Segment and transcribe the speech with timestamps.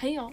[0.00, 0.32] Hey y'all,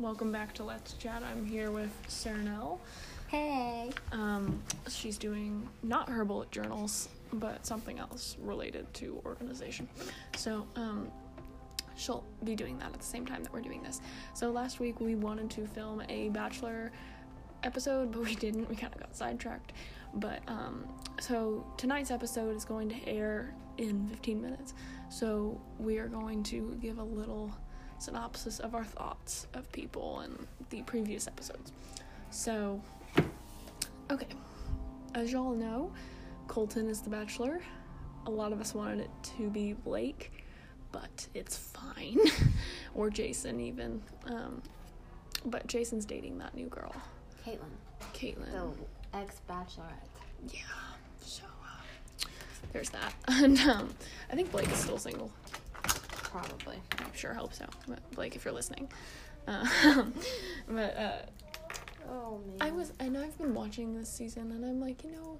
[0.00, 1.22] welcome back to Let's Chat.
[1.22, 2.80] I'm here with Saranel.
[3.28, 3.92] Hey.
[4.10, 9.86] Um, she's doing not her bullet journals, but something else related to organization.
[10.34, 11.12] So, um,
[11.94, 14.00] she'll be doing that at the same time that we're doing this.
[14.34, 16.90] So last week we wanted to film a bachelor
[17.62, 18.68] episode, but we didn't.
[18.68, 19.74] We kind of got sidetracked.
[20.14, 20.88] But um,
[21.20, 24.74] so tonight's episode is going to air in 15 minutes.
[25.08, 27.54] So we are going to give a little
[28.04, 31.72] synopsis of our thoughts of people and the previous episodes.
[32.30, 32.82] So,
[34.10, 34.28] okay,
[35.14, 35.92] as y'all know,
[36.46, 37.60] Colton is the bachelor.
[38.26, 40.32] A lot of us wanted it to be Blake,
[40.92, 42.18] but it's fine.
[42.94, 44.02] or Jason, even.
[44.26, 44.62] Um,
[45.46, 46.94] but Jason's dating that new girl,
[47.46, 47.58] Kaitlyn,
[48.14, 48.50] Kaitlyn.
[48.52, 50.08] the ex bachelorette.
[50.50, 50.60] Yeah.
[51.20, 52.26] So uh,
[52.72, 53.90] there's that, and um,
[54.30, 55.30] I think Blake is still single.
[56.34, 56.76] Probably.
[56.98, 57.64] I sure hope so.
[57.86, 58.88] But Blake, if you're listening,
[59.46, 59.64] uh,
[60.68, 61.12] but uh,
[62.10, 62.56] Oh man.
[62.60, 65.38] I was, and I've been watching this season, and I'm like, you know,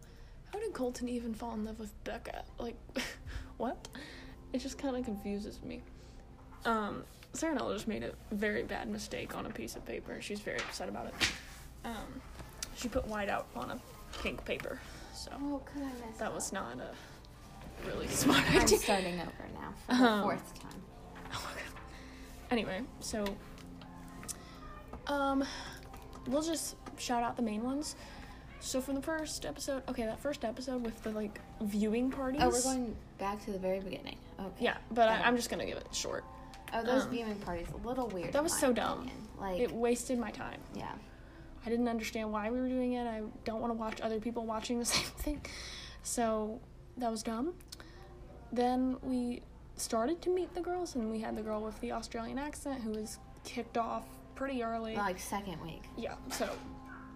[0.53, 2.45] how did Colton even fall in love with Becca?
[2.59, 2.77] Like,
[3.57, 3.89] what?
[4.53, 5.83] It just kind of confuses me.
[6.65, 7.03] Um,
[7.35, 10.19] Saranella just made a very bad mistake on a piece of paper.
[10.21, 11.15] She's very upset about it.
[11.85, 12.21] Um,
[12.77, 13.81] she put white out on a
[14.23, 14.79] pink paper,
[15.13, 16.35] so Oh, could I mess that up?
[16.35, 16.95] was not a
[17.87, 18.79] really smart I'm idea.
[18.79, 20.83] starting over now for the Um, fourth time.
[21.33, 21.81] Oh my god.
[22.51, 23.25] Anyway, so
[25.07, 25.45] um
[26.27, 27.97] we'll just shout out the main ones.
[28.61, 32.41] So for the first episode, okay, that first episode with the like viewing parties.
[32.43, 34.17] Oh, we're going back to the very beginning.
[34.41, 34.49] Okay.
[34.65, 36.25] Yeah, but I, I'm just gonna give it short.
[36.73, 38.33] Oh, those um, viewing parties a little weird.
[38.33, 39.01] that was so dumb.
[39.01, 39.17] opinion.
[39.39, 40.61] Like, It wasted my time.
[40.75, 40.93] yeah.
[41.67, 43.07] I didn't understand why we were doing it.
[43.07, 45.41] I don't want to watch other people watching the same thing.
[46.03, 46.61] So
[46.99, 47.55] that was dumb.
[48.53, 49.43] Then we
[49.77, 52.91] started to meet the girls, and we had the girl with the Australian accent who
[52.91, 54.97] was kicked off pretty early.
[54.97, 55.83] Like second week.
[55.97, 56.49] Yeah, so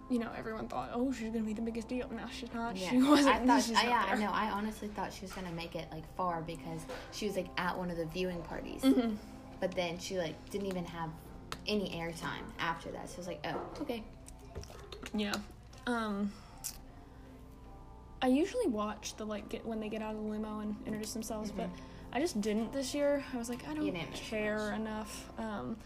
[0.09, 2.09] you know, everyone thought, oh, she's gonna be the biggest deal.
[2.11, 2.75] No, she's not.
[2.75, 2.89] Yeah.
[2.89, 3.35] She wasn't.
[3.35, 4.31] I thought, she's I, not yeah, I know.
[4.31, 7.77] I honestly thought she was gonna make it like far because she was like at
[7.77, 9.15] one of the viewing parties, Mhm.
[9.61, 11.09] but then she like didn't even have
[11.67, 13.07] any airtime after that.
[13.09, 14.03] So I was like, oh, okay.
[15.13, 15.33] Yeah.
[15.87, 16.31] Um.
[18.21, 21.13] I usually watch the like get when they get out of the limo and introduce
[21.13, 21.69] themselves, but
[22.11, 23.23] I just didn't this year.
[23.33, 24.11] I was like, I don't Mm-hmm.
[24.13, 25.29] care enough.
[25.37, 25.77] Um,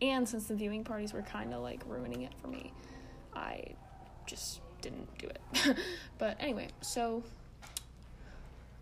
[0.00, 2.72] and since the viewing parties were kind of like ruining it for me,
[3.34, 3.64] I
[4.26, 5.76] just didn't do it.
[6.18, 7.22] but anyway, so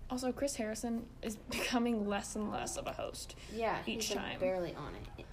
[0.09, 3.34] also Chris Harrison is becoming less and less of a host.
[3.54, 4.41] Yeah, Each he's like, time.
[4.41, 5.25] barely on it.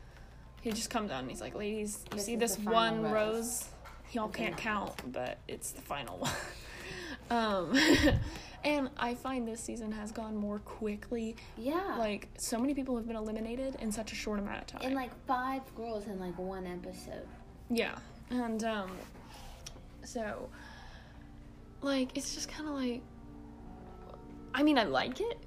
[0.62, 3.12] He just comes out and he's like, "Ladies, you This see this one rose?
[3.14, 3.66] rose.
[4.14, 6.32] Y'all can't count, but it's the final one."
[7.30, 7.74] Um,
[8.64, 11.36] and I find this season has gone more quickly.
[11.58, 14.82] Yeah, Like so many people have been eliminated in such a short amount of time.
[14.84, 17.28] and like five girls in like one episode.
[17.70, 17.98] yeah,
[18.30, 18.92] and um,
[20.04, 20.50] so
[21.82, 23.02] like it's just kind of like,
[24.54, 25.38] I mean, I like it,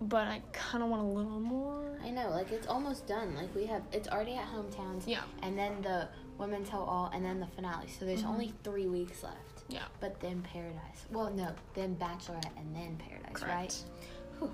[0.00, 1.98] but I kind of want a little more.
[2.02, 3.34] I know, like it's almost done.
[3.34, 5.02] Like we have, it's already at hometowns.
[5.06, 5.22] Yeah.
[5.42, 7.88] and then the women tell all, and then the finale.
[7.98, 8.28] So there's Mhm.
[8.28, 9.55] only three weeks left.
[9.68, 9.84] Yeah.
[10.00, 11.06] But then Paradise.
[11.10, 13.50] Well, no, then Bachelorette, and then Paradise, right?
[13.50, 13.84] Correct.
[14.38, 14.50] Whew.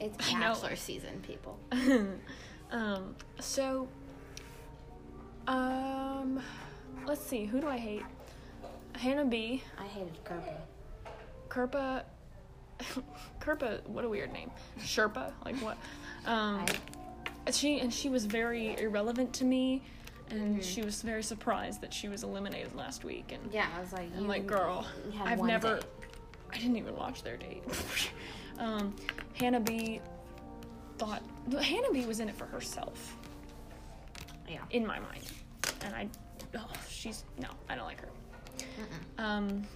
[0.00, 1.58] It's Bachelor season, people.
[2.70, 3.88] um, so,
[5.46, 6.42] um,
[7.06, 7.44] let's see.
[7.44, 8.02] Who do I hate?
[8.96, 9.62] Hannah B.
[9.78, 10.54] I hated Kirpa.
[11.48, 12.02] Kirpa.
[13.40, 13.86] Kirpa.
[13.86, 14.50] What a weird name.
[14.80, 15.32] Sherpa.
[15.44, 15.78] Like what?
[16.26, 16.64] Um,
[17.52, 19.82] she and she was very irrelevant to me,
[20.30, 23.32] and she was very surprised that she was eliminated last week.
[23.32, 24.86] And Yeah, I was like, I'm like, girl,
[25.22, 25.76] I've never.
[25.76, 25.84] date.
[26.52, 27.62] I didn't even watch their date.
[28.58, 28.94] um,
[29.34, 30.00] Hannah B.
[30.98, 31.22] Thought
[31.60, 32.06] Hannah B.
[32.06, 33.16] was in it for herself.
[34.48, 34.58] Yeah.
[34.70, 35.24] in my mind.
[35.84, 36.08] And I,
[36.56, 38.08] oh, she's no, I don't like her.
[39.18, 39.66] Um,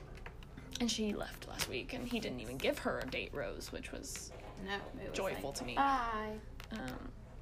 [0.81, 3.91] and she left last week, and he didn't even give her a date rose, which
[3.92, 4.31] was
[4.64, 4.76] No,
[5.12, 5.75] joyful like, to me.
[5.75, 6.34] Bye.
[6.72, 6.78] Um,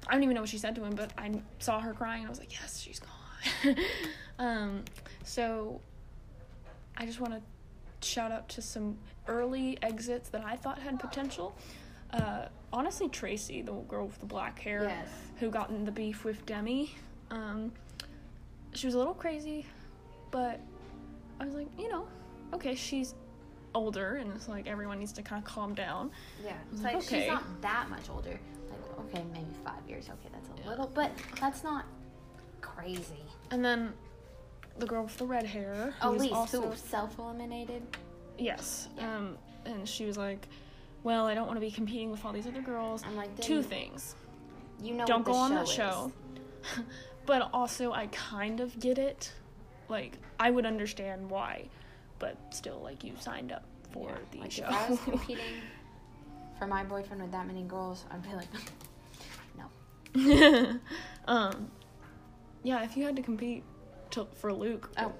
[0.07, 2.27] I don't even know what she said to him, but I saw her crying, and
[2.27, 3.75] I was like, yes, she's gone.
[4.39, 4.85] um,
[5.23, 5.81] so
[6.95, 8.97] I just want to shout out to some
[9.27, 11.55] early exits that I thought had potential.
[12.11, 15.09] Uh, honestly, Tracy, the girl with the black hair, Yes.
[15.39, 16.95] who got in the beef with Demi,
[17.31, 17.71] um,
[18.73, 19.65] she was a little crazy,
[20.31, 20.59] but
[21.39, 22.07] I was like, you know,
[22.53, 23.13] okay, she's
[23.75, 26.11] older, and it's like everyone needs to kind of calm down.
[26.43, 27.21] Yeah, it's like, okay.
[27.21, 28.39] she's not that much older.
[29.07, 30.09] Okay, maybe five years.
[30.09, 31.85] Okay, that's a little, but that's not
[32.61, 33.23] crazy.
[33.51, 33.93] And then
[34.79, 37.81] the girl with the red hair, Elyse, also who self-eliminated.
[38.37, 39.15] yes, Yeah.
[39.17, 40.47] um, and she was like,
[41.03, 43.61] "Well, I don't want to be competing with all these other girls." I'm like, Two
[43.63, 44.15] things:
[44.81, 46.11] You know, don't go on the that show,
[47.25, 49.31] but also I kind of get it.
[49.89, 51.69] Like I would understand why,
[52.19, 54.65] but still, like you signed up for Yeah, the like show.
[54.67, 55.43] if I was competing
[56.59, 58.47] for my boyfriend with that many girls, I'd be like.
[61.27, 61.69] um,
[62.63, 63.63] yeah, if you had to compete
[64.11, 65.11] to, for Luke, Oh,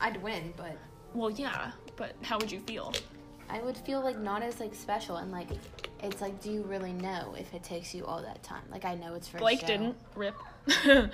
[0.00, 0.76] I'd win, but
[1.14, 2.92] well, yeah, but how would you feel?
[3.48, 5.48] I would feel like not as like special and like
[6.02, 8.62] it's like, do you really know if it takes you all that time?
[8.70, 9.66] Like I know it's for Blake show.
[9.66, 10.34] didn't rip.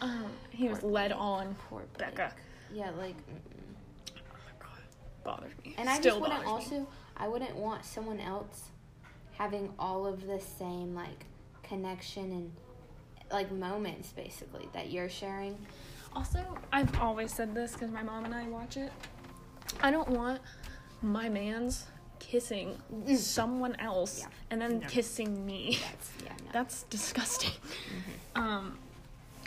[0.00, 1.20] um, he was Poor led Blake.
[1.20, 1.54] on.
[1.68, 2.32] Poor Becca.
[2.72, 3.74] Yeah, like, mm-mm.
[4.16, 4.78] Oh my god,
[5.24, 5.74] bothers me.
[5.78, 6.76] and I Still just wouldn't bothers me.
[6.78, 8.64] also, I wouldn't want someone else
[9.38, 11.26] having all of the same like
[11.68, 12.52] connection and
[13.30, 15.56] like moments basically that you're sharing.
[16.14, 16.38] Also,
[16.72, 18.90] I've always said this because my mom and I watch it.
[19.82, 20.40] I don't want
[21.02, 21.86] my man's
[22.18, 22.78] kissing
[23.16, 24.22] someone else Mm.
[24.22, 24.28] Yeah.
[24.50, 24.86] and then No.
[24.88, 25.78] kissing me.
[25.82, 26.50] That's yeah, no.
[26.52, 27.50] That's disgusting.
[27.50, 28.42] Mm-hmm.
[28.42, 28.78] Um,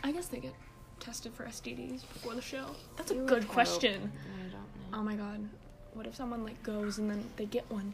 [0.03, 0.53] I guess they get
[0.99, 2.67] tested for STDs before the show.
[2.97, 4.11] That's a You would good question.
[4.37, 4.97] I don't know.
[4.99, 5.47] Oh my god,
[5.93, 7.93] what if someone like goes and then they get one?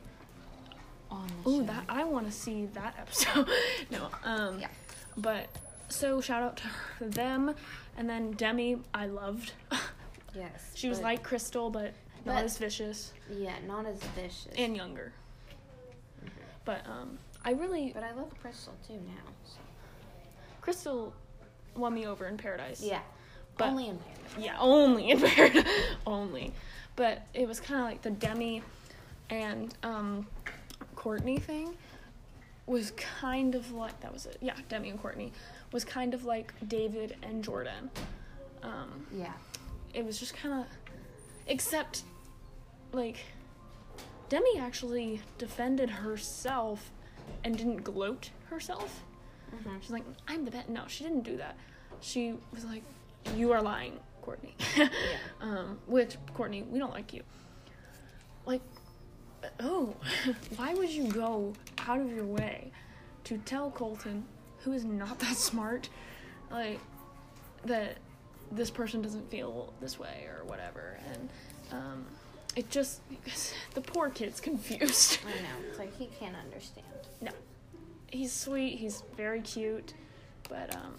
[1.11, 1.65] On the Ooh, show.
[1.67, 3.47] that I want to see that episode.
[3.91, 4.67] no, um, Yeah.
[5.17, 5.47] but
[5.89, 6.57] so shout out
[6.99, 7.53] to them,
[7.97, 9.53] and then Demi, I loved.
[10.37, 10.71] Yes.
[10.75, 11.93] she was but- like Crystal, but
[12.25, 14.47] not but- as vicious yeah, not as vicious.
[14.57, 15.13] and younger.
[16.65, 19.31] But um, I really but I love Crystal too now.
[19.45, 19.57] So.
[20.59, 21.13] Crystal
[21.75, 22.81] won me over in Paradise.
[22.83, 22.99] Yeah.
[23.57, 24.43] But- Only in Paradise.
[24.45, 25.65] Yeah, only in Paradise.
[26.07, 26.51] only.
[26.97, 28.61] But it was kind of like the Demi
[29.29, 30.27] and um,
[31.05, 31.75] Courtney thing
[32.65, 34.37] was kind of like that was it.
[34.41, 35.31] Yeah, Demi and Courtney
[35.71, 37.91] was kind of like David and Jordan.
[38.63, 39.33] Um, Yeah.
[39.93, 40.65] it was just kind of
[41.45, 42.01] except
[42.91, 43.17] like
[44.29, 46.89] Demi actually defended herself
[47.43, 49.03] and didn't gloat herself.
[49.55, 49.79] Mhm.
[49.83, 50.69] She's like, I'm the best.
[50.69, 51.55] No, she didn't do that.
[52.01, 52.81] She was like,
[53.35, 54.55] You are lying, Courtney.
[55.39, 57.21] um, which, Courtney, we don't like you.
[58.47, 58.61] Like,
[59.59, 59.95] oh,
[60.55, 61.53] why would you go
[61.87, 62.71] out of your way
[63.25, 64.25] to tell Colton,
[64.59, 65.89] who is not that smart,
[66.51, 66.79] like,
[67.65, 67.97] that
[68.51, 70.99] this person doesn't feel this way or whatever?
[71.11, 71.29] And,
[71.71, 72.05] um,
[72.55, 73.01] it just,
[73.73, 75.19] the poor kid's confused.
[75.25, 75.67] I know.
[75.69, 76.87] It's like he can't understand.
[77.21, 77.31] No.
[78.07, 79.93] He's sweet, he's very cute,
[80.47, 80.95] but um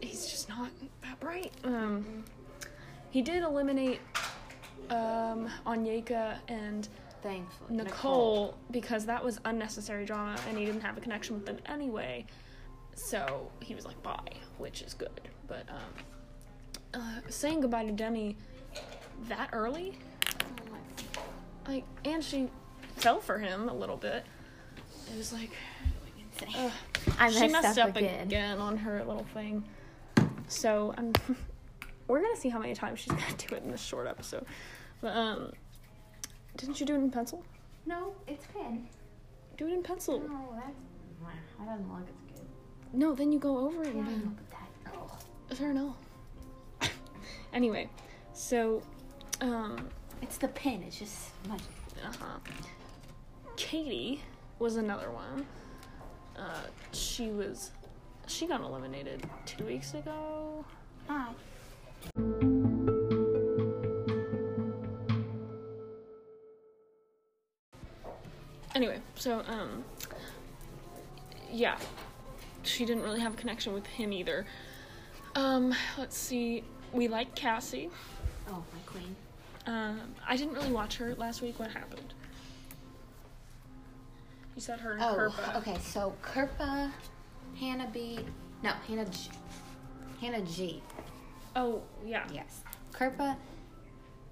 [0.00, 0.68] he's just not
[1.02, 1.52] that bright.
[1.64, 2.24] Um
[3.10, 4.00] he did eliminate
[4.90, 6.88] um Onyeka and
[7.22, 7.76] Thankfully.
[7.76, 12.26] Nicole, because that was unnecessary drama and he didn't have a connection with them anyway.
[12.94, 14.18] So he was like bye,
[14.58, 15.20] which is good.
[15.46, 15.78] But um
[16.94, 18.36] uh, saying goodbye to Demi
[19.28, 19.94] that early,
[21.16, 21.22] Oh
[21.68, 22.48] like and she
[22.96, 24.24] fell for him a little bit.
[25.12, 25.50] It was like
[26.56, 26.70] Ugh.
[27.18, 28.26] I she messed messed up up, again.
[28.26, 28.58] again.
[28.58, 29.64] on her little thing.
[30.48, 31.12] So I'm.
[32.08, 34.44] we're gonna see how many times she's gonna do it in this short episode.
[35.00, 35.52] But um,
[36.56, 37.44] didn't you do it in pencil?
[37.86, 38.88] No, it's pen.
[39.56, 40.20] Do it in pencil.
[40.20, 40.74] No, that.
[41.60, 42.46] I don't look as good.
[42.92, 44.92] No, then you go over it Yeah, and look at that.
[44.96, 45.18] Oh.
[45.58, 45.94] Don't know.
[47.52, 47.88] anyway,
[48.32, 48.82] so
[49.40, 49.88] um,
[50.20, 50.82] It's the pen.
[50.86, 51.60] It's just much.
[52.04, 52.38] uh-huh.
[53.56, 54.20] Katie
[54.58, 55.46] was another one.
[56.36, 56.62] Uh,
[56.92, 57.70] she was.
[58.26, 60.64] She got eliminated two weeks ago.
[61.08, 61.32] Hi.
[68.74, 69.84] Anyway, so um
[71.50, 71.76] yeah.
[72.62, 74.46] She didn't really have a connection with him either.
[75.34, 76.62] Um, let's see.
[76.92, 77.90] We like Cassie.
[78.48, 79.16] Oh, my queen.
[79.66, 81.58] Um, I didn't really watch her last week.
[81.58, 82.14] What happened?
[84.54, 85.56] You said her and Oh, Kirpa.
[85.56, 85.76] okay.
[85.80, 86.90] So Kirpa,
[87.58, 88.20] Hannah B.
[88.62, 89.30] No, Hannah G.
[90.20, 90.82] Hannah G.
[91.56, 92.26] Oh, yeah.
[92.32, 92.62] Yes.
[92.92, 93.36] Kirpa,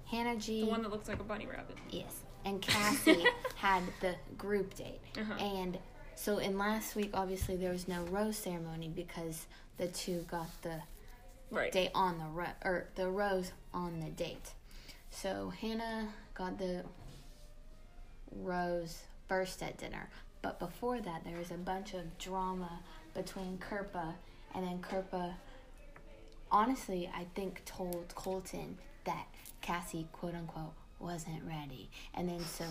[0.09, 0.61] Hannah G.
[0.61, 1.77] The one that looks like a bunny rabbit.
[1.89, 2.21] Yes.
[2.45, 4.99] And Cassie had the group date.
[5.19, 5.33] Uh-huh.
[5.43, 5.77] And
[6.15, 9.45] so in last week, obviously, there was no rose ceremony because
[9.77, 10.81] the two got the
[11.51, 11.71] Right.
[11.71, 14.51] date on the ro- or the rose on the date.
[15.09, 16.85] So Hannah got the
[18.31, 20.09] rose first at dinner,
[20.41, 22.79] but before that there was a bunch of drama
[23.13, 24.13] between Kirpa
[24.55, 25.33] and then Kirpa
[26.51, 29.25] honestly I think told Colton that
[29.61, 31.89] Cassie quote unquote wasn't ready.
[32.13, 32.65] And then so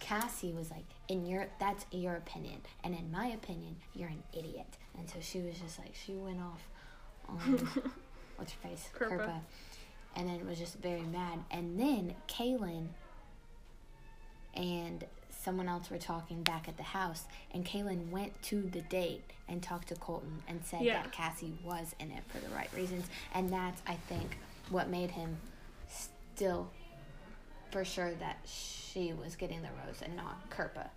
[0.00, 2.60] Cassie was like, in your that's your opinion.
[2.84, 4.76] And in my opinion, you're an idiot.
[4.98, 6.62] And so she was just like she went off
[7.28, 7.68] on
[8.36, 8.88] what's her face?
[8.98, 9.40] Kirpa.
[10.16, 11.38] And then was just very mad.
[11.50, 12.88] And then Caelynn
[14.54, 19.22] and someone else were talking back at the house, and Caelynn went to the date
[19.48, 21.02] and talked to Colton and said Yeah.
[21.02, 24.36] that Cassie was in it for the right reasons, and that's I think
[24.68, 25.38] what made him
[25.88, 26.70] still
[27.70, 30.88] for sure that she was getting the rose and not Kirpa.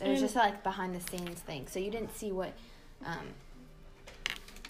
[0.00, 2.52] It was And- just like behind the scenes thing, so you didn't see what
[3.04, 3.28] um,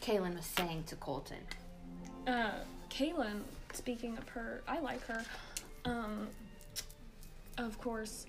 [0.01, 1.39] Caelynn was saying to Colton.
[2.27, 2.53] uh,
[2.91, 5.25] Caelynn, speaking of her, I like her.
[5.85, 6.29] Um,
[7.59, 8.27] of course,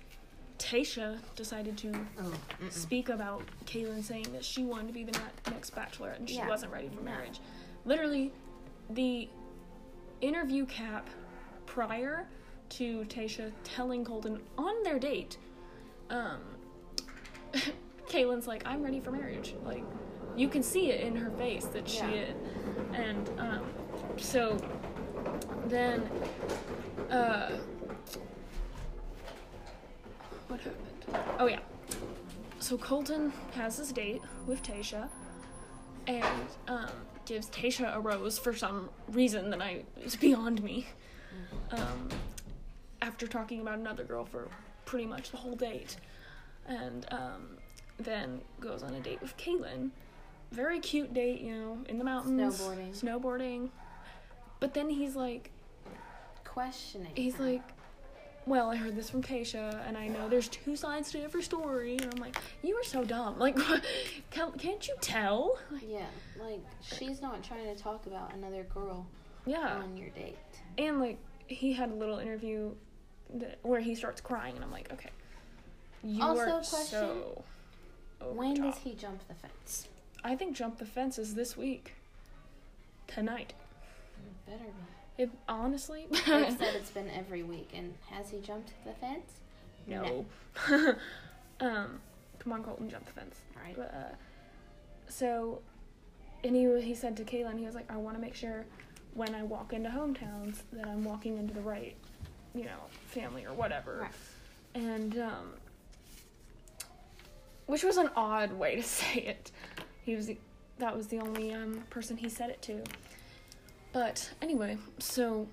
[0.58, 2.32] Tayshia decided to Oh,
[2.70, 6.36] speak about Caelynn saying that she wanted to be the ne- next bachelorette and she
[6.36, 6.48] Yeah.
[6.48, 7.02] wasn't ready for No.
[7.02, 7.40] marriage.
[7.84, 8.32] Literally,
[8.90, 9.28] the
[10.20, 11.08] interview cap
[11.66, 12.26] prior
[12.70, 15.36] to Tayshia telling Colton on their date,
[16.10, 16.40] um,
[18.08, 19.54] Caelynn's like, I'm ready for marriage.
[19.64, 19.84] Like,
[20.36, 22.10] you can see it in her face that she Yeah.
[22.12, 22.34] is.
[22.92, 23.64] And, um,
[24.16, 24.56] so
[25.66, 26.02] then,
[27.10, 27.50] uh,
[30.48, 31.36] what happened?
[31.38, 31.60] Oh, yeah.
[32.58, 35.08] So Colton has this date with Tayshia
[36.06, 36.88] and um,
[37.26, 40.86] gives Tayshia a rose for some reason that I is beyond me.
[41.72, 42.08] Um,
[43.04, 44.48] after talking about another girl for
[44.86, 45.96] pretty much the whole date,
[46.66, 47.58] and um,
[47.98, 49.90] then goes on a date with Caelynn.
[50.50, 53.02] Very cute date, you know, in the mountains, Snowboarding.
[53.02, 53.70] snowboarding.
[54.60, 55.50] But then he's like,
[56.44, 57.12] questioning.
[57.14, 57.44] he's her.
[57.44, 57.62] like,
[58.46, 61.98] well, I heard this from Tayshia, and I know there's two sides to every story.
[62.00, 63.38] And I'm like, you are so dumb.
[63.38, 63.58] Like,
[64.30, 65.58] can't, can't you tell?
[65.70, 66.06] Like, yeah,
[66.40, 69.06] like she's not trying to talk about another girl
[69.44, 69.80] yeah.
[69.82, 70.36] on your date.
[70.78, 72.70] And like, he had a little interview
[73.62, 75.10] where he starts crying, and I'm like, okay,
[76.02, 77.44] you Also, are question, so.
[78.32, 79.88] When does he jump the fence?
[80.22, 81.94] I think jump the fence is this week.
[83.06, 83.52] Tonight.
[84.46, 85.22] Better be.
[85.22, 86.06] It honestly.
[86.10, 89.32] They've said it's been every week, and has he jumped the fence?
[89.86, 90.24] no.
[91.60, 92.00] um,
[92.38, 93.40] come on, Colton, jump the fence.
[93.62, 93.74] Right.
[93.76, 94.14] But, uh,
[95.08, 95.60] so,
[96.42, 98.64] and he he said to Caelynn, he was like, I want to make sure
[99.14, 101.96] when I walk into hometowns that I'm walking into the right,
[102.54, 104.00] you know, family or whatever.
[104.02, 104.10] Right.
[104.74, 105.52] And um,
[107.66, 109.50] which was an odd way to say it.
[110.04, 110.38] He was the,
[110.78, 112.82] that was the only um person he said it to.
[113.92, 115.46] But anyway, so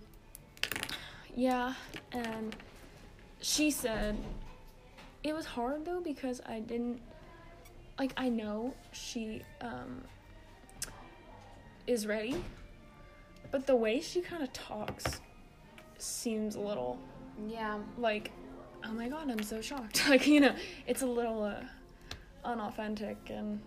[1.35, 1.73] yeah,
[2.11, 2.55] and
[3.41, 4.17] she said
[5.23, 7.01] it was hard though because I didn't
[7.99, 10.03] like I know she um
[11.87, 12.43] is ready,
[13.51, 15.21] but the way she kind of talks
[16.01, 16.97] seems a little
[17.47, 17.77] Yeah.
[17.97, 18.31] like
[18.83, 20.03] oh my god i'm so shocked.
[20.09, 20.55] Like you know
[20.87, 21.61] it's a little uh,
[22.43, 23.59] unauthentic and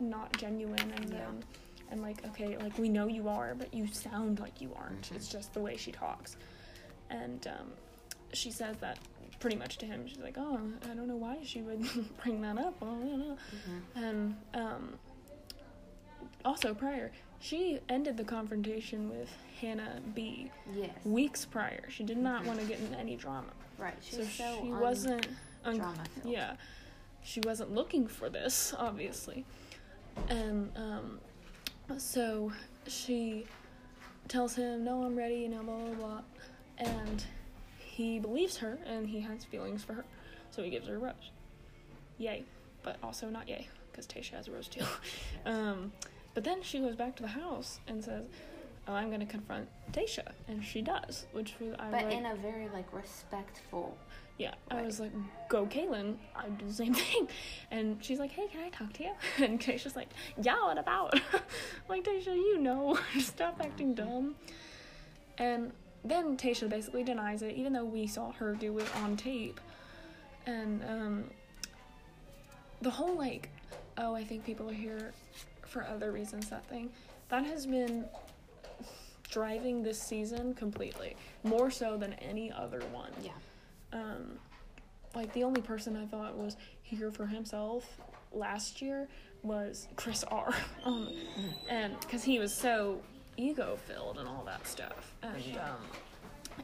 [0.00, 1.26] not genuine and Yeah.
[1.28, 1.40] um,
[1.90, 5.10] and like okay like we know you are but you sound like you aren't.
[5.14, 6.36] It's just the way she talks.
[7.10, 7.70] And um,
[8.32, 8.98] she says that
[9.38, 10.06] pretty much to him.
[10.06, 10.58] She's like oh
[10.90, 11.84] i don't know why she would
[12.22, 12.80] bring that up.
[12.82, 13.36] Know.
[13.94, 14.94] and um,
[16.44, 20.90] also prior she ended the confrontation with hannah b Yes.
[21.04, 21.84] weeks prior.
[21.88, 23.48] She did not want to get in any drama.
[23.78, 23.94] Right.
[24.00, 25.28] She's so so, she un- wasn't
[25.64, 26.32] un- drama filled.
[26.34, 26.56] Yeah.
[27.22, 29.44] She wasn't looking for this, obviously.
[30.28, 31.20] And um
[31.98, 32.52] so
[32.86, 33.46] she
[34.28, 36.20] tells him, "No, I'm ready," you know, blah blah blah.
[36.78, 37.24] And
[37.78, 40.04] he believes her and he has feelings for her.
[40.50, 41.30] So he gives her a rose.
[42.18, 42.44] Yay.
[42.82, 44.84] But also not yay because Tayshia has a rose too.
[45.46, 45.92] um
[46.36, 48.24] but then she goes back to the house and says,
[48.86, 50.32] oh, I'm going to confront Tayshia.
[50.48, 53.96] And she does, which was, I But like, in a very like respectful.
[54.36, 55.12] yeah, I was like,
[55.48, 57.28] go Caelynn, I'd do the same thing.
[57.70, 59.12] And she's like, hey, can I talk to you?
[59.42, 60.08] And Tayshia's like,
[60.42, 61.18] yeah, what about?
[61.88, 64.34] like, Tayshia, you know, stop acting dumb.
[65.38, 65.72] And
[66.04, 69.58] then Tayshia basically denies it, even though we saw her do it on tape.
[70.44, 71.24] And um,
[72.82, 73.48] the whole, like,
[73.96, 75.14] oh, I think people are here
[75.66, 76.90] for other reasons, that thing,
[77.28, 78.04] that has been
[79.30, 81.16] driving this season completely.
[81.42, 83.30] More so than any other one Yeah.
[83.92, 84.38] um,
[85.14, 87.98] like the only person I thought was here for himself
[88.32, 89.08] last year
[89.42, 90.54] was Chris R.
[90.84, 91.08] Um,
[91.68, 93.00] and because he was so
[93.36, 95.76] ego filled and all that stuff, and um,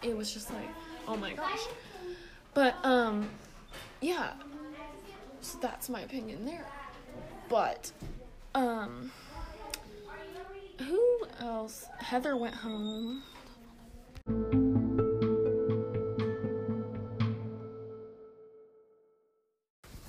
[0.02, 0.68] it was just like,
[1.08, 1.60] oh my gosh.
[2.54, 3.28] But um,
[4.00, 4.32] yeah,
[5.40, 6.66] so that's my opinion there.
[7.48, 7.90] But
[8.54, 9.10] um,
[10.78, 11.86] who else?
[11.98, 13.22] Heather went home.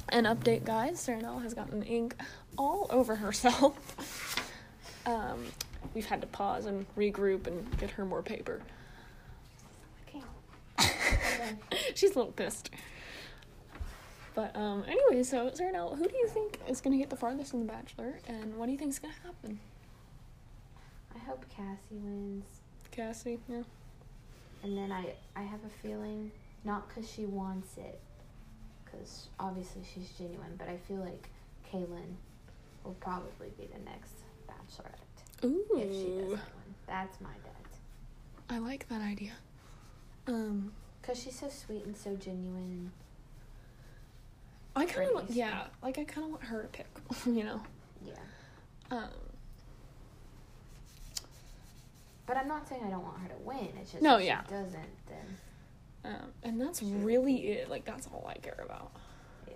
[0.09, 1.05] An update, guys.
[1.05, 2.15] Serenelle has gotten ink
[2.57, 4.51] all over herself.
[5.05, 5.45] um,
[5.93, 8.61] we've had to pause and regroup and get her more paper.
[11.95, 12.69] She's a little pissed.
[14.35, 17.59] But um, anyway, so Cyrano, who do you think is gonna get the farthest in
[17.59, 19.59] The Bachelor, and what do you think is gonna happen?
[21.15, 22.45] I hope Cassie wins,
[22.91, 23.61] Cassie, yeah.
[24.63, 26.31] and then I I have a feeling
[26.63, 27.99] not because she wants it,
[28.83, 31.29] because obviously she's genuine, but I feel like
[31.71, 32.15] Caelynn
[32.83, 34.13] will probably be the next
[34.47, 36.39] Bachelorette Ooh, if she doesn't win.
[36.87, 37.53] That's my bet.
[38.49, 39.33] I like that idea.
[40.27, 40.71] Um,
[41.01, 42.91] Cause she's so sweet and so genuine.
[44.75, 46.87] I kind of yeah, like I kind of want her to pick,
[47.25, 47.61] you know.
[48.05, 48.13] Yeah.
[48.91, 49.09] Um,
[52.25, 53.69] But I'm not saying I don't want her to win.
[53.81, 54.43] It's just No, if yeah.
[54.43, 55.37] she doesn't, then
[56.05, 57.69] um, and that's really it.
[57.69, 58.91] Like that's all I care about.
[59.47, 59.53] yeah.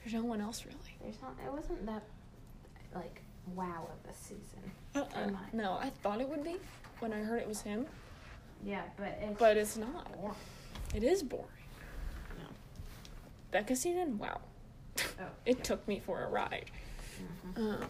[0.00, 0.78] There's no one else really.
[1.02, 1.34] There's not.
[1.44, 2.02] It wasn't that
[2.94, 3.22] like
[3.54, 4.70] wow of a season.
[4.94, 5.30] Uh-uh.
[5.52, 6.56] No, I thought it would be
[7.00, 7.86] when I heard it was him,
[8.64, 10.12] Yeah, but it's but it's not.
[10.20, 10.34] boring.
[10.94, 11.46] It is boring.
[13.50, 14.40] Becca season, wow.
[14.98, 15.02] Oh,
[15.46, 16.70] It took me for a ride.
[17.54, 17.58] Mhm.
[17.58, 17.88] Um,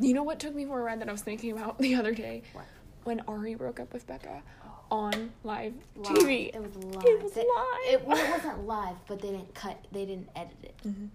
[0.00, 2.14] you know what took me for a ride that I was thinking about the other
[2.14, 2.42] day?
[2.52, 2.64] What?
[3.04, 4.96] When Arie broke up with Becca Oh.
[4.96, 6.06] on live, Live.
[6.16, 6.50] TV.
[6.54, 7.04] It was live.
[7.04, 7.92] It was They- live.
[8.00, 9.78] It, well, it wasn't live, but they didn't cut.
[9.92, 10.76] They didn't edit it.
[10.86, 11.08] Mhm.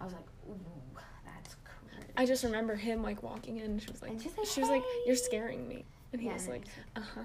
[0.00, 0.58] I was like, ooh,
[1.24, 2.12] that's crazy.
[2.16, 3.64] I just remember him like walking in.
[3.64, 4.12] and She was like,
[4.44, 6.64] she was like, "You're scaring me," and he Yeah, was and like,
[6.96, 7.20] "Uh huh."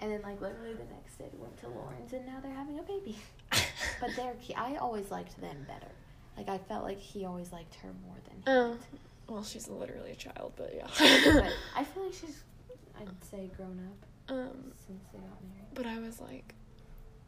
[0.00, 2.78] And then, like, literally the next day, we went to Lauren's, and now they're having
[2.80, 3.16] a baby.
[4.00, 4.58] But they're cute.
[4.58, 5.90] I always liked them better.
[6.36, 9.00] Like, I felt like he always liked her more than he Uh, me.
[9.28, 10.86] well, she's literally a child, but yeah.
[10.88, 12.42] but I feel like she's,
[13.00, 15.74] I'd say, grown up um, since they got married.
[15.74, 16.54] but I was like,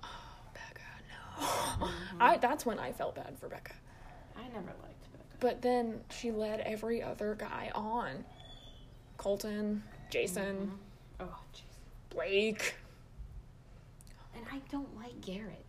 [0.02, 0.08] "Oh,
[0.54, 1.90] Becca, no." Mhm.
[2.20, 3.74] I that's when I felt bad for Becca.
[4.36, 5.24] I never liked Becca.
[5.40, 8.24] But then she led every other guy on.
[9.18, 10.72] Colton, Jason,
[11.20, 11.26] Mhm.
[11.28, 11.62] Oh, jeez.
[12.10, 12.74] Blake.
[14.34, 15.64] And I don't like Garrett.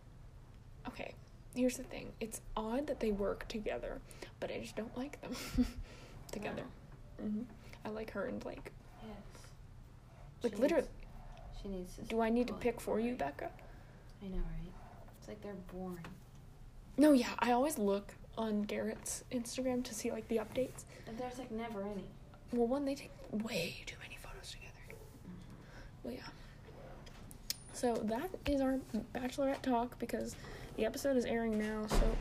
[0.88, 1.14] Okay,
[1.54, 2.12] here's the thing.
[2.20, 4.00] It's odd that they work together,
[4.40, 5.34] but I just don't like them
[6.32, 6.62] together.
[7.20, 7.42] hmm
[7.84, 8.72] I like her and Blake.
[9.02, 9.16] Yes.
[10.42, 12.02] Like She literally, needs- she needs to.
[12.02, 13.14] do I need to pick for you.
[13.14, 13.50] Becca?
[14.22, 14.72] I know, right?
[15.18, 16.04] It's like they're boring.
[16.96, 17.30] No, yeah.
[17.38, 20.84] I always look on Garrett's Instagram to see like the updates.
[21.06, 22.04] And there's like never any.
[22.52, 24.98] Well, one they take way too many photos together.
[26.02, 26.20] Well, yeah.
[27.72, 28.78] So that is our
[29.14, 30.34] bachelorette talk because
[30.78, 31.86] the episode is airing now.
[31.88, 32.16] So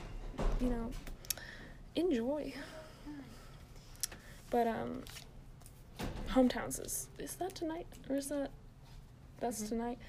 [0.59, 0.91] you know,
[1.95, 2.53] enjoy.
[4.49, 5.03] But um,
[6.29, 8.49] hometowns is is that tonight or is that
[9.39, 9.69] that's Mhm.
[9.69, 9.99] tonight?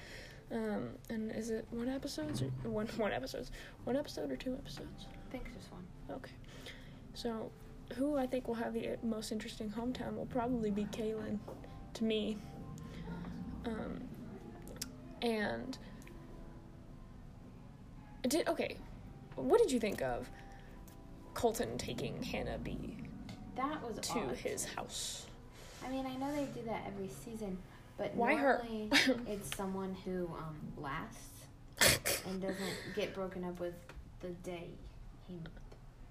[0.51, 3.51] Um, and is it one episodes or one one episodes
[3.85, 5.07] one episode or two episodes?
[5.13, 5.87] I think just one.
[6.11, 6.33] Okay.
[7.13, 7.51] So,
[7.97, 11.39] who I think will have the most interesting hometown will probably be Caelynn,
[11.95, 12.39] to me.
[13.67, 14.09] Um,
[15.21, 15.77] and
[18.29, 18.77] did okay.
[19.37, 20.29] What did you think of
[21.35, 22.97] Colton taking Hannah B
[23.57, 24.37] That was to odd.
[24.37, 25.27] his house?
[25.85, 27.57] I mean, I know they do that every season,
[27.97, 28.63] but Why her?
[28.65, 28.91] normally
[29.29, 31.47] it's someone who um, lasts
[32.27, 32.57] and doesn't
[32.97, 33.75] get broken up with
[34.21, 34.67] the day
[35.29, 35.35] he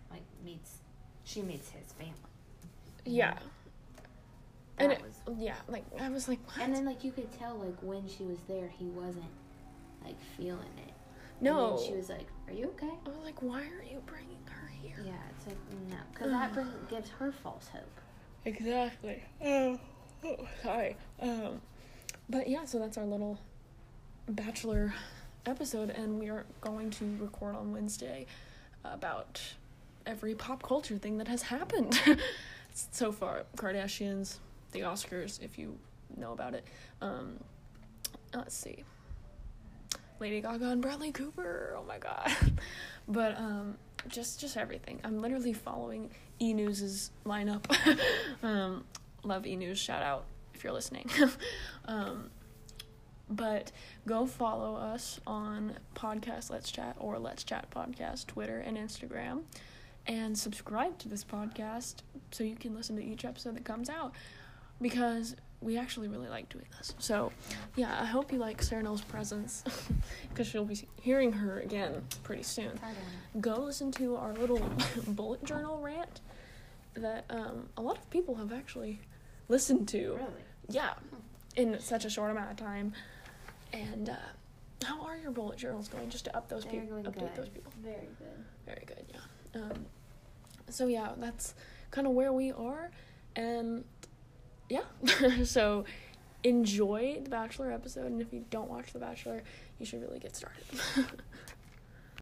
[0.09, 0.77] like meets.
[1.25, 2.13] She meets his family.
[3.05, 3.37] yeah,
[4.77, 6.63] That and it, was, yeah, like I was like, what?
[6.63, 9.25] and then like you could tell like when she was there, he wasn't
[10.05, 10.93] like feeling it.
[11.39, 14.01] And no, then she was like, "Are you okay?" I was like, why are you
[14.05, 14.97] bringing her here?
[15.05, 15.57] Yeah, it's like
[15.89, 18.01] no, because that brings, gives her false hope.
[18.45, 19.23] Exactly.
[19.43, 19.79] Oh,
[20.23, 20.97] oh, sorry.
[21.21, 21.61] Um,
[22.29, 23.39] but yeah, so that's our little
[24.29, 24.93] bachelor
[25.45, 28.25] episode, and we are going to record on Wednesday
[28.83, 29.41] about
[30.05, 31.99] every pop culture thing that has happened
[32.73, 33.43] so far.
[33.57, 34.37] Kardashians,
[34.71, 35.77] the Oscars, if you
[36.15, 36.65] know about it.
[37.01, 37.39] Um,
[38.33, 38.83] let's see.
[40.19, 41.75] Lady Gaga and Bradley Cooper.
[41.77, 42.31] Oh my god.
[43.07, 43.77] but um,
[44.07, 44.99] just just everything.
[45.03, 47.65] I'm literally following E News's lineup.
[48.43, 48.83] um,
[49.23, 49.79] love E News.
[49.79, 51.09] Shout out if you're listening.
[51.85, 52.29] um,
[53.29, 53.71] but
[54.05, 59.41] go follow us on podcast Let's Chat or Let's Chat Podcast, Twitter and Instagram,
[60.05, 61.95] and subscribe to this podcast
[62.31, 64.13] so you can listen to each episode that comes out
[64.81, 66.93] because we actually really like doing this.
[66.99, 67.31] So,
[67.75, 69.63] yeah, I hope you like Sarah Noel's presence
[70.29, 72.95] because she'll be hearing her again pretty soon It's hard
[73.33, 74.61] on go listen to our little
[75.07, 76.21] bullet journal rant
[76.93, 78.99] that um, a lot of people have actually
[79.49, 80.13] listened to.
[80.13, 80.43] Really?
[80.69, 80.93] Yeah,
[81.55, 82.93] in such a short amount of time.
[83.73, 84.15] And uh,
[84.83, 86.09] how are your bullet journals going?
[86.09, 87.35] Just to up those people, update good.
[87.35, 87.71] those people.
[87.83, 88.45] Very good.
[88.65, 89.05] Very good.
[89.09, 89.61] Yeah.
[89.61, 89.85] Um,
[90.69, 91.55] so yeah, that's
[91.91, 92.91] kind of where we are,
[93.35, 93.83] and
[94.69, 94.83] yeah.
[95.43, 95.85] so
[96.43, 99.43] enjoy the Bachelor episode, and if you don't watch the Bachelor,
[99.79, 100.63] you should really get started.